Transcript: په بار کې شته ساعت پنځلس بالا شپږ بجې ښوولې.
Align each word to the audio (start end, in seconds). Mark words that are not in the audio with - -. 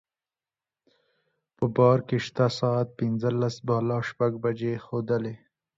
په 1.57 1.65
بار 1.77 1.99
کې 2.07 2.17
شته 2.25 2.45
ساعت 2.59 2.87
پنځلس 2.99 3.55
بالا 3.67 3.99
شپږ 4.09 4.31
بجې 4.43 4.73
ښوولې. 4.83 5.35